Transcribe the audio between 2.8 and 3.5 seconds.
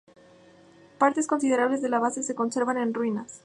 ruinas.